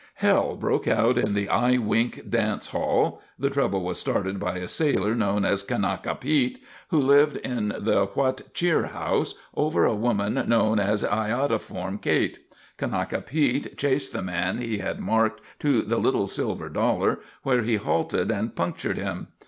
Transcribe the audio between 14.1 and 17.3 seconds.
the man he had marked to the Little Silver Dollar,